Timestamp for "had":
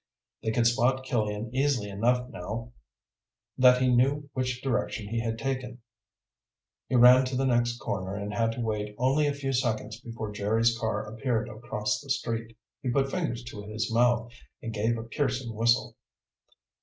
5.19-5.37, 8.33-8.51